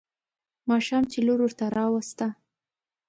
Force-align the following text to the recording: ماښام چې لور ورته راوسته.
ماښام 0.69 1.03
چې 1.11 1.19
لور 1.27 1.39
ورته 1.43 1.65
راوسته. 1.77 2.27